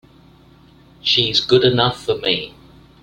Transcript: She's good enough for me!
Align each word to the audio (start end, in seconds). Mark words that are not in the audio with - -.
She's 1.03 1.39
good 1.41 1.63
enough 1.63 2.03
for 2.03 2.15
me! 2.17 2.55